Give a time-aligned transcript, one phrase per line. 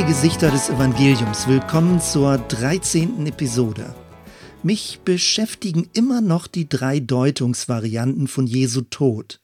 [0.00, 1.46] Drei Gesichter des Evangeliums.
[1.46, 3.26] Willkommen zur 13.
[3.26, 3.94] Episode.
[4.62, 9.42] Mich beschäftigen immer noch die drei Deutungsvarianten von Jesu Tod.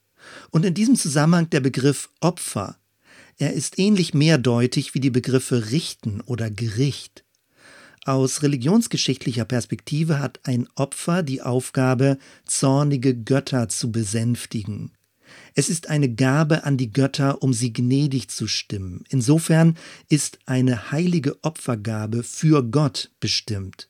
[0.51, 2.79] Und in diesem Zusammenhang der Begriff Opfer.
[3.37, 7.27] Er ist ähnlich mehrdeutig wie die Begriffe richten oder Gericht.
[8.07, 12.17] Aus religionsgeschichtlicher Perspektive hat ein Opfer die Aufgabe,
[12.47, 14.96] zornige Götter zu besänftigen.
[15.55, 19.05] Es ist eine Gabe an die Götter, um sie gnädig zu stimmen.
[19.09, 19.77] Insofern
[20.09, 23.89] ist eine heilige Opfergabe für Gott bestimmt.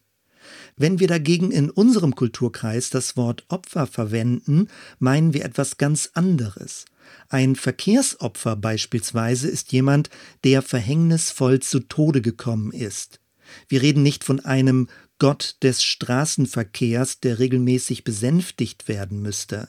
[0.77, 6.85] Wenn wir dagegen in unserem Kulturkreis das Wort Opfer verwenden, meinen wir etwas ganz anderes.
[7.29, 10.11] Ein Verkehrsopfer beispielsweise ist jemand,
[10.45, 13.21] der verhängnisvoll zu Tode gekommen ist.
[13.69, 14.89] Wir reden nicht von einem
[15.19, 19.69] Gott des Straßenverkehrs, der regelmäßig besänftigt werden müsste.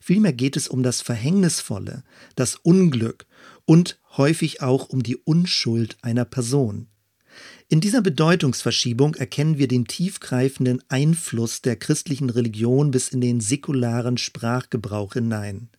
[0.00, 2.04] Vielmehr geht es um das Verhängnisvolle,
[2.36, 3.26] das Unglück
[3.64, 6.88] und häufig auch um die Unschuld einer Person.
[7.68, 14.18] In dieser Bedeutungsverschiebung erkennen wir den tiefgreifenden Einfluss der christlichen Religion bis in den säkularen
[14.18, 15.70] Sprachgebrauch hinein.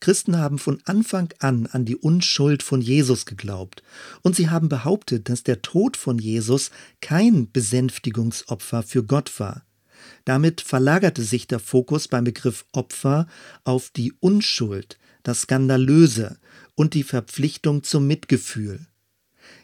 [0.00, 3.82] Christen haben von Anfang an an die Unschuld von Jesus geglaubt,
[4.22, 9.64] und sie haben behauptet, dass der Tod von Jesus kein Besänftigungsopfer für Gott war.
[10.24, 13.26] Damit verlagerte sich der Fokus beim Begriff Opfer
[13.64, 16.38] auf die Unschuld, das Skandalöse
[16.74, 18.86] und die Verpflichtung zum Mitgefühl.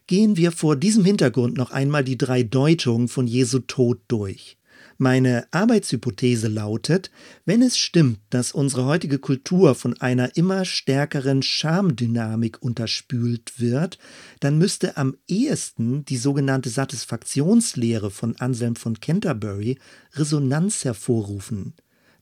[0.06, 4.58] Gehen wir vor diesem Hintergrund noch einmal die drei Deutungen von Jesu Tod durch.
[4.96, 7.10] Meine Arbeitshypothese lautet,
[7.44, 13.98] wenn es stimmt, dass unsere heutige Kultur von einer immer stärkeren Schamdynamik unterspült wird,
[14.40, 19.78] dann müsste am ehesten die sogenannte Satisfaktionslehre von Anselm von Canterbury
[20.12, 21.74] Resonanz hervorrufen.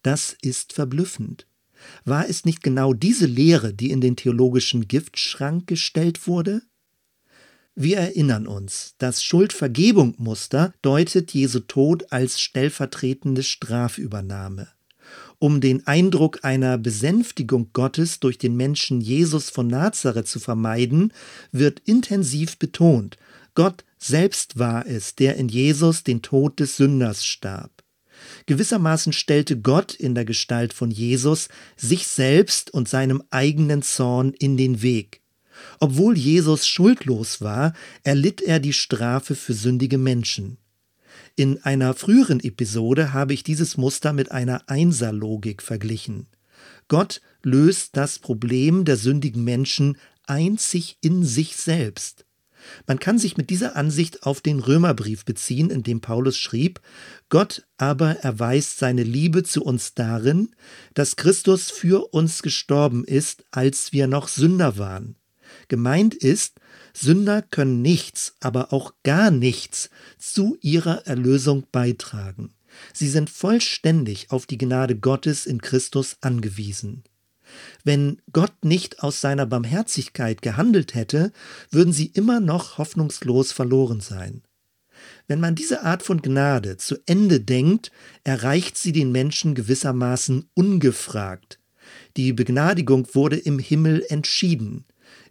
[0.03, 1.47] Das ist verblüffend.
[2.05, 6.63] War es nicht genau diese Lehre, die in den theologischen Giftschrank gestellt wurde?
[7.75, 14.69] Wir erinnern uns, das Schuldvergebung-Muster deutet Jesu Tod als stellvertretende Strafübernahme.
[15.39, 21.15] Um den Eindruck einer Besänftigung Gottes durch den Menschen Jesus von Nazareth zu vermeiden,
[21.51, 23.17] wird intensiv betont,
[23.55, 27.83] Gott selbst war es, der in Jesus den Tod des Sünders starb.
[28.45, 34.59] Gewissermaßen stellte Gott in der Gestalt von Jesus sich selbst und seinem eigenen Zorn in
[34.59, 35.22] den Weg.
[35.81, 40.59] Obwohl Jesus schuldlos war, erlitt er die Strafe für sündige Menschen.
[41.37, 46.27] In einer früheren Episode habe ich dieses Muster mit einer Einserlogik verglichen.
[46.89, 49.97] Gott löst das Problem der sündigen Menschen
[50.27, 52.25] einzig in sich selbst.
[52.87, 56.81] Man kann sich mit dieser Ansicht auf den Römerbrief beziehen, in dem Paulus schrieb,
[57.29, 60.55] Gott aber erweist seine Liebe zu uns darin,
[60.95, 65.17] dass Christus für uns gestorben ist, als wir noch Sünder waren.
[65.69, 66.61] Gemeint ist,
[66.95, 72.53] Sünder können nichts, aber auch gar nichts zu ihrer Erlösung beitragen.
[72.93, 77.05] Sie sind vollständig auf die Gnade Gottes in Christus angewiesen.
[77.85, 81.33] Wenn Gott nicht aus seiner Barmherzigkeit gehandelt hätte,
[81.71, 84.43] würden sie immer noch hoffnungslos verloren sein.
[85.27, 87.91] Wenn man diese Art von Gnade zu Ende denkt,
[88.25, 91.59] erreicht sie den Menschen gewissermaßen ungefragt.
[92.17, 94.85] Die Begnadigung wurde im Himmel entschieden.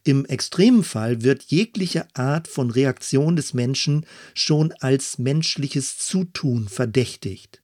[0.03, 7.61] Im extremen Fall wird jegliche Art von Reaktion des Menschen schon als menschliches Zutun verdächtigt.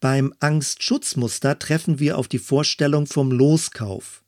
[0.00, 4.22] Beim Angstschutzmuster treffen wir auf die Vorstellung vom Loskauf.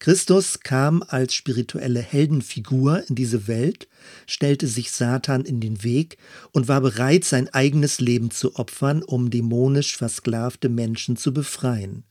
[0.00, 3.88] Christus kam als spirituelle Heldenfigur in diese Welt,
[4.26, 6.18] stellte sich Satan in den Weg
[6.50, 12.04] und war bereit, sein eigenes Leben zu opfern, um dämonisch versklavte Menschen zu befreien.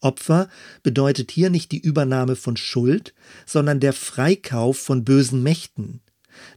[0.00, 0.48] Opfer
[0.82, 3.14] bedeutet hier nicht die Übernahme von Schuld,
[3.44, 6.00] sondern der Freikauf von bösen Mächten.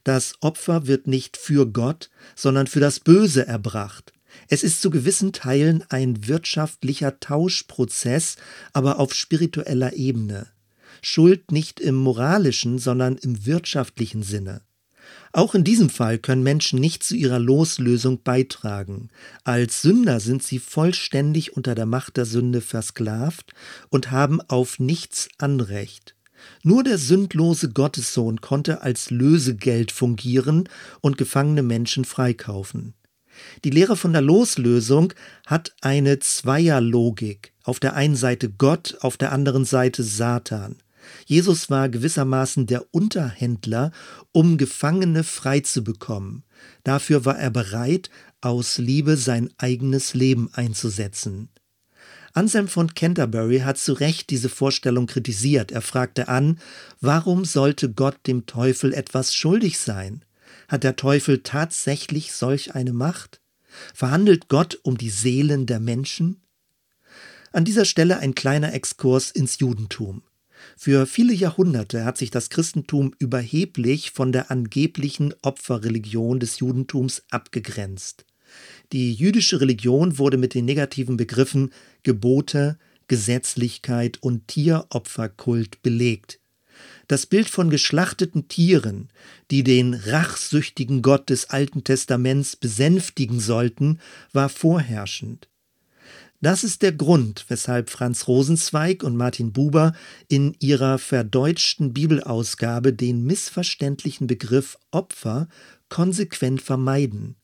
[0.04, 4.14] Das Opfer wird nicht für Gott, sondern für das Böse erbracht.
[4.48, 8.36] Es ist zu gewissen Teilen ein wirtschaftlicher Tauschprozess,
[8.74, 10.48] aber auf spiritueller Ebene.
[11.02, 14.62] Schuld nicht im moralischen, sondern im wirtschaftlichen Sinne.
[15.32, 19.10] Auch in diesem Fall können Menschen nicht zu ihrer Loslösung beitragen.
[19.44, 23.54] Als Sünder sind sie vollständig unter der Macht der Sünde versklavt
[23.90, 26.16] und haben auf nichts Anrecht.
[26.64, 30.70] Nur der sündlose Gottessohn konnte als Lösegeld fungieren
[31.02, 32.94] und gefangene Menschen freikaufen.
[33.64, 35.14] Die Lehre von der Loslösung
[35.46, 37.54] hat eine Zweierlogik.
[37.64, 40.78] Auf der einen Seite Gott, auf der anderen Seite Satan.
[41.26, 43.92] Jesus war gewissermaßen der Unterhändler,
[44.32, 46.44] um Gefangene frei zu bekommen.
[46.84, 48.10] Dafür war er bereit,
[48.42, 51.50] aus Liebe sein eigenes Leben einzusetzen.
[52.34, 55.72] Anselm von Canterbury hat zu Recht diese Vorstellung kritisiert.
[55.72, 56.60] Er fragte an,
[57.02, 60.24] warum sollte Gott dem Teufel etwas schuldig sein?
[60.68, 63.42] Hat der Teufel tatsächlich solch eine Macht?
[63.94, 66.42] Verhandelt Gott um die Seelen der Menschen?
[67.52, 70.22] An dieser Stelle ein kleiner Exkurs ins Judentum.
[70.82, 78.26] Für viele Jahrhunderte hat sich das Christentum überheblich von der angeblichen Opferreligion des Judentums abgegrenzt.
[78.94, 81.74] Die jüdische Religion wurde mit den negativen Begriffen
[82.04, 82.80] Gebote,
[83.10, 86.40] Gesetzlichkeit und Tieropferkult belegt.
[87.10, 89.10] Das Bild von geschlachteten Tieren,
[89.52, 94.00] die den rachsüchtigen Gott des Alten Testaments besänftigen sollten,
[94.32, 95.49] war vorherrschend.
[96.42, 99.94] Das ist der Grund, weshalb Franz Rosenzweig und Martin Buber
[100.30, 105.50] in ihrer verdeutschten Bibelausgabe den missverständlichen Begriff Opfer
[105.90, 107.36] konsequent vermeiden.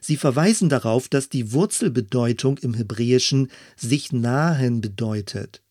[0.00, 5.62] Sie verweisen darauf, dass die Wurzelbedeutung im Hebräischen sich nahen bedeutet.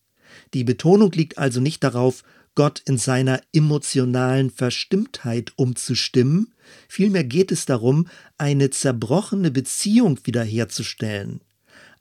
[0.53, 2.23] Die Betonung liegt also nicht darauf,
[2.53, 6.53] Gott in seiner emotionalen Verstimmtheit umzustimmen,
[6.88, 8.07] vielmehr geht es darum,
[8.38, 11.41] eine zerbrochene Beziehung wiederherzustellen.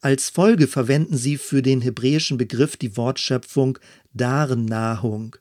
[0.06, 3.76] Als Folge verwenden sie für den hebräischen Begriff die Wortschöpfung
[4.12, 5.34] Darnahung.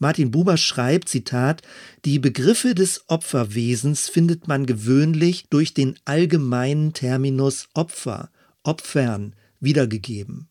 [0.00, 1.62] Martin Buber schreibt, Zitat,
[2.04, 8.32] die Begriffe des Opferwesens findet man gewöhnlich durch den allgemeinen Terminus Opfer,
[8.64, 10.48] Opfern wiedergegeben.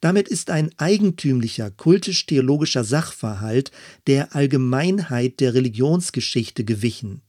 [0.00, 3.72] Damit ist ein eigentümlicher kultisch-theologischer Sachverhalt
[4.06, 7.20] der Allgemeinheit der Religionsgeschichte gewichen.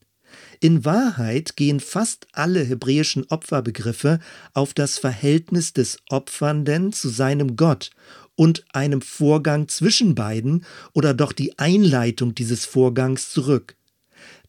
[0.59, 4.19] In Wahrheit gehen fast alle hebräischen Opferbegriffe
[4.53, 7.91] auf das Verhältnis des Opfernden zu seinem Gott
[8.35, 13.75] und einem Vorgang zwischen beiden oder doch die Einleitung dieses Vorgangs zurück.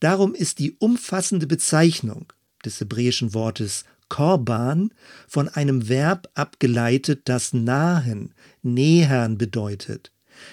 [0.00, 2.32] Darum ist die umfassende Bezeichnung
[2.64, 4.92] des hebräischen Wortes Korban
[5.26, 8.32] von einem Verb abgeleitet, das nahen,
[8.62, 10.12] nähern bedeutet.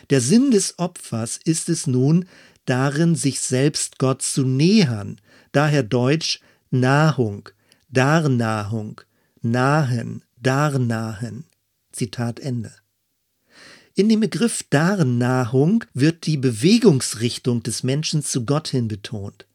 [0.10, 2.26] Der Sinn des Opfers ist es nun,
[2.66, 5.22] darin sich selbst Gott zu nähern,
[5.56, 6.40] daher deutsch
[6.72, 7.50] Nahung,
[7.90, 9.02] Darnahung,
[9.42, 11.46] nahen, darnahen.
[11.92, 12.74] Zitat Ende.
[13.94, 19.46] In dem Begriff Darnahung wird die Bewegungsrichtung des Menschen zu Gott hin betont.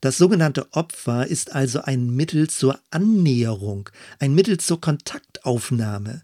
[0.00, 6.22] Das sogenannte Opfer ist also ein Mittel zur Annäherung, ein Mittel zur Kontaktaufnahme.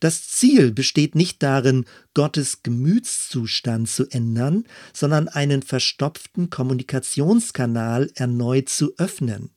[0.00, 1.84] Das Ziel besteht nicht darin,
[2.14, 9.50] Gottes Gemütszustand zu ändern, sondern einen verstopften Kommunikationskanal erneut zu öffnen.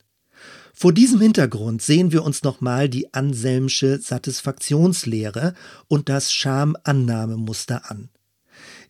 [0.74, 5.54] Vor diesem Hintergrund sehen wir uns nochmal die Anselmsche Satisfaktionslehre
[5.88, 8.10] und das Schamannahmemuster an.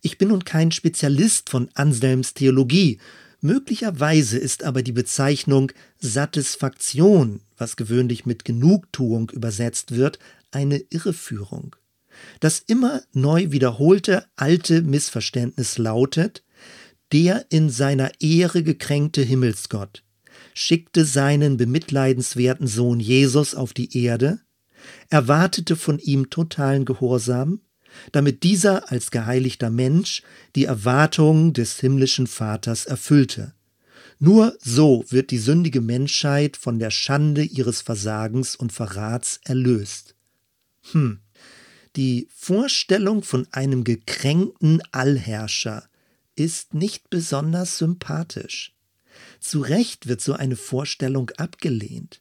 [0.00, 2.98] Ich bin nun kein Spezialist von Anselms Theologie,
[3.42, 10.18] möglicherweise ist aber die Bezeichnung Satisfaktion, was gewöhnlich mit Genugtuung übersetzt wird,
[10.54, 11.76] eine Irreführung.
[12.40, 16.44] Das immer neu wiederholte alte Missverständnis lautet,
[17.12, 20.04] der in seiner Ehre gekränkte Himmelsgott
[20.54, 24.40] schickte seinen bemitleidenswerten Sohn Jesus auf die Erde,
[25.10, 27.60] erwartete von ihm totalen Gehorsam,
[28.12, 30.22] damit dieser als geheiligter Mensch
[30.56, 33.54] die Erwartungen des himmlischen Vaters erfüllte.
[34.18, 40.13] Nur so wird die sündige Menschheit von der Schande ihres Versagens und Verrats erlöst.
[40.92, 41.20] Hm,
[41.96, 45.88] die Vorstellung von einem gekränkten Allherrscher
[46.34, 48.74] ist nicht besonders sympathisch.
[49.40, 52.20] Zu Recht wird so eine Vorstellung abgelehnt.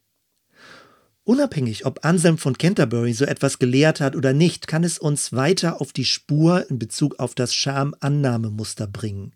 [1.25, 5.79] Unabhängig, ob Anselm von Canterbury so etwas gelehrt hat oder nicht, kann es uns weiter
[5.79, 9.33] auf die Spur in Bezug auf das Schamannahmemuster bringen.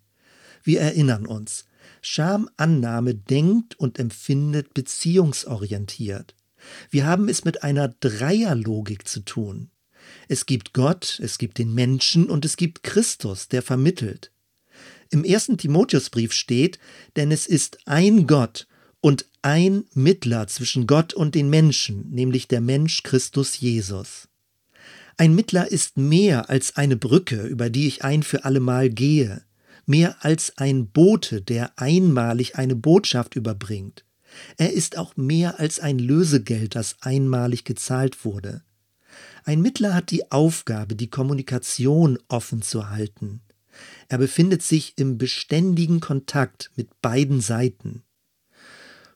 [0.62, 1.64] Wir erinnern uns,
[2.02, 6.34] Schamannahme denkt und empfindet beziehungsorientiert.
[6.90, 9.70] Wir haben es mit einer Dreierlogik zu tun.
[10.28, 14.32] Es gibt Gott, es gibt den Menschen und es gibt Christus, der vermittelt.
[15.10, 16.78] Im ersten Timotheusbrief steht,
[17.16, 18.66] denn es ist ein Gott
[19.00, 24.28] und ein Mittler zwischen Gott und den Menschen, nämlich der Mensch Christus Jesus.
[25.16, 29.42] Ein Mittler ist mehr als eine Brücke, über die ich ein für allemal gehe,
[29.86, 34.04] mehr als ein Bote, der einmalig eine Botschaft überbringt.
[34.56, 38.62] Er ist auch mehr als ein Lösegeld, das einmalig gezahlt wurde.
[39.44, 43.40] Ein Mittler hat die Aufgabe, die Kommunikation offen zu halten.
[44.08, 48.02] Er befindet sich im beständigen Kontakt mit beiden Seiten.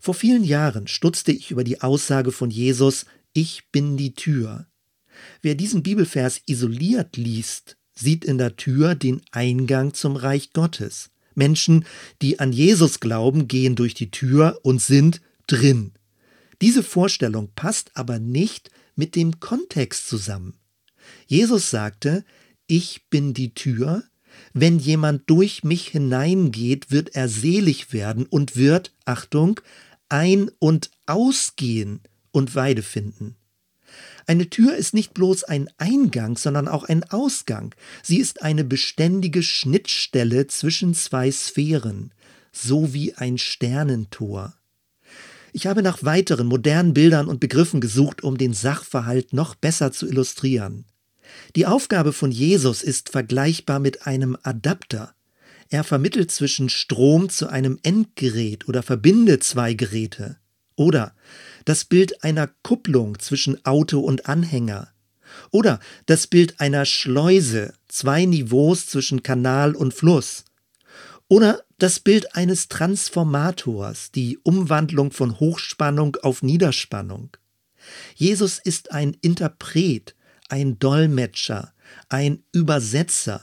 [0.01, 4.67] Vor vielen Jahren stutzte ich über die Aussage von Jesus, ich bin die Tür.
[5.43, 11.12] Wer diesen Bibelvers isoliert liest, sieht in der Tür den Eingang zum Reich Gottes.
[11.37, 11.85] Menschen,
[12.21, 15.93] die an Jesus glauben, gehen durch die Tür und sind drin.
[16.61, 20.55] Diese Vorstellung passt aber nicht mit dem Kontext zusammen.
[21.27, 22.25] Jesus sagte,
[22.67, 24.05] ich bin die Tür,
[24.55, 29.61] Wenn jemand durch mich hineingeht, wird er selig werden und wird, Achtung,
[30.09, 33.37] ein- und ausgehen und Weide finden.
[34.27, 37.75] Eine Tür ist nicht bloß ein Eingang, sondern auch ein Ausgang.
[38.03, 42.13] Sie ist eine beständige Schnittstelle zwischen zwei Sphären,
[42.53, 44.55] so wie ein Sternentor.
[45.53, 50.07] Ich habe nach weiteren modernen Bildern und Begriffen gesucht, um den Sachverhalt noch besser zu
[50.07, 50.87] illustrieren.
[51.57, 55.15] Die Aufgabe von Jesus ist vergleichbar mit einem Adapter.
[55.69, 60.39] Er vermittelt zwischen Strom zu einem Endgerät oder verbindet zwei Geräte.
[60.75, 61.15] Oder
[61.65, 64.93] das Bild einer Kupplung zwischen Auto und Anhänger.
[65.51, 70.45] Oder das Bild einer Schleuse, zwei Niveaus zwischen Kanal und Fluss.
[71.29, 77.37] Oder das Bild eines Transformators, die Umwandlung von Hochspannung auf Niederspannung.
[78.15, 80.15] Jesus ist ein Interpret,
[80.49, 81.73] ein Dolmetscher,
[82.09, 83.43] ein Übersetzer.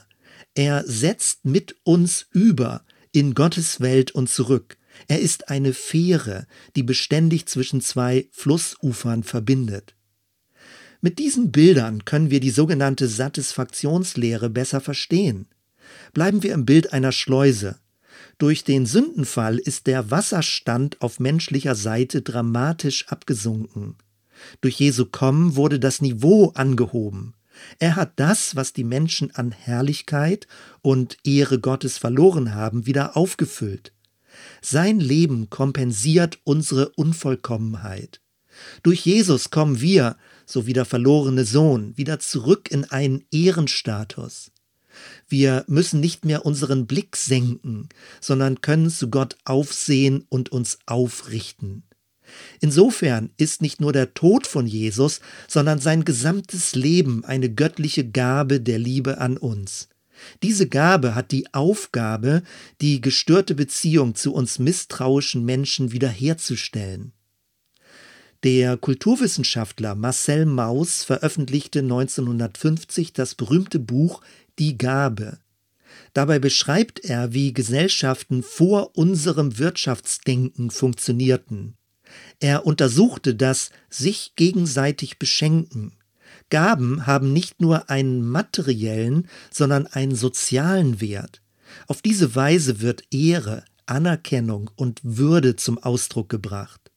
[0.54, 4.78] Er setzt mit uns über in Gottes Welt und zurück.
[5.08, 9.96] Er ist eine Fähre, die beständig zwischen zwei Flussufern verbindet.
[11.02, 15.48] Mit diesen Bildern können wir die sogenannte Satisfaktionslehre besser verstehen.
[16.14, 17.80] Bleiben wir im Bild einer Schleuse.
[18.38, 23.96] Durch den Sündenfall ist der Wasserstand auf menschlicher Seite dramatisch abgesunken.
[24.62, 27.34] Durch Jesu Kommen wurde das Niveau angehoben.
[27.80, 30.48] Er hat das, was die Menschen an Herrlichkeit
[30.82, 33.94] und Ehre Gottes verloren haben, wieder aufgefüllt.
[34.62, 38.22] Sein Leben kompensiert unsere Unvollkommenheit.
[38.84, 44.52] Durch Jesus kommen wir, so wie der verlorene Sohn, wieder zurück in einen Ehrenstatus.
[45.28, 47.88] Wir müssen nicht mehr unseren Blick senken,
[48.20, 51.84] sondern können zu Gott aufsehen und uns aufrichten.
[52.60, 58.62] Insofern ist nicht nur der Tod von Jesus, sondern sein gesamtes Leben eine göttliche Gabe
[58.62, 59.90] der Liebe an uns.
[60.44, 62.44] Diese Gabe hat die Aufgabe,
[62.82, 67.14] die gestörte Beziehung zu uns misstrauischen Menschen wiederherzustellen.
[68.44, 74.22] Der Kulturwissenschaftler Marcel Mauss veröffentlichte 1950 das berühmte Buch
[74.58, 75.40] Die Gabe.
[76.14, 81.76] Dabei beschreibt er, wie Gesellschaften vor unserem Wirtschaftsdenken funktionierten.
[82.40, 85.99] Er untersuchte das sich gegenseitig beschenken.
[86.50, 91.42] Gaben haben nicht nur einen materiellen, sondern einen sozialen Wert.
[91.88, 96.92] Auf diese Weise wird Ehre, Anerkennung und Würde zum Ausdruck gebracht.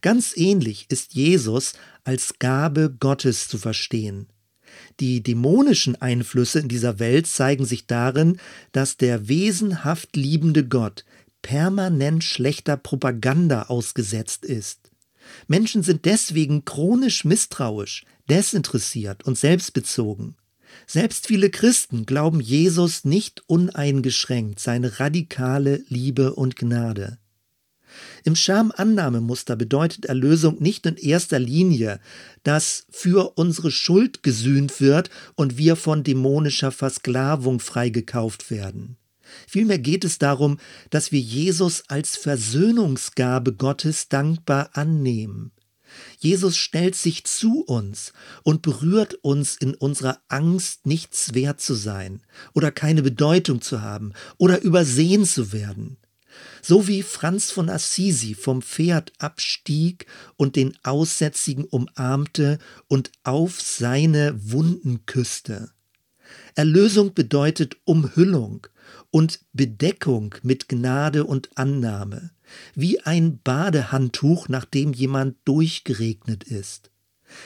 [0.00, 1.72] Ganz ähnlich ist Jesus
[2.04, 4.28] als Gabe Gottes zu verstehen.
[5.00, 8.38] Die dämonischen Einflüsse in dieser Welt zeigen sich darin,
[8.72, 11.04] dass der wesenhaft liebende Gott
[11.42, 14.90] permanent schlechter Propaganda ausgesetzt ist.
[15.46, 20.36] Menschen sind deswegen chronisch misstrauisch, desinteressiert und selbstbezogen.
[20.86, 27.18] Selbst viele Christen glauben Jesus nicht uneingeschränkt seine radikale Liebe und Gnade.
[28.24, 32.00] Im Schamannahmemuster bedeutet Erlösung nicht in erster Linie,
[32.42, 38.96] dass für unsere Schuld gesühnt wird und wir von dämonischer Versklavung freigekauft werden.
[39.46, 40.58] Vielmehr geht es darum,
[40.90, 45.52] dass wir Jesus als Versöhnungsgabe Gottes dankbar annehmen.
[46.18, 52.22] Jesus stellt sich zu uns und berührt uns in unserer Angst, nichts wert zu sein
[52.52, 55.96] oder keine Bedeutung zu haben oder übersehen zu werden.
[56.62, 62.58] So wie Franz von Assisi vom Pferd abstieg und den Aussätzigen umarmte
[62.88, 65.70] und auf seine Wunden küsste.
[66.54, 68.66] Erlösung bedeutet Umhüllung,
[69.14, 72.32] und Bedeckung mit Gnade und Annahme,
[72.74, 76.90] wie ein Badehandtuch, nachdem jemand durchgeregnet ist.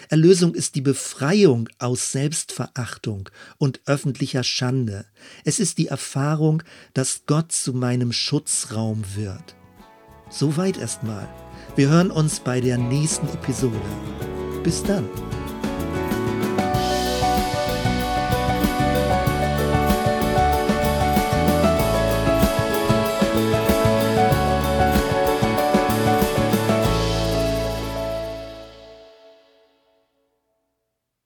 [0.09, 5.05] Erlösung ist die Befreiung aus Selbstverachtung und öffentlicher Schande.
[5.45, 6.63] Es ist die Erfahrung,
[6.95, 9.55] dass Gott zu meinem Schutzraum wird.
[10.31, 11.29] Soweit erstmal.
[11.77, 13.79] Wir hören uns bei der nächsten Episode.
[14.65, 15.07] Bis dann.